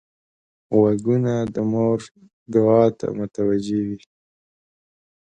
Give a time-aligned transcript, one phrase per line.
[0.75, 1.99] غوږونه د مور
[2.53, 3.99] دعا ته متوجه وي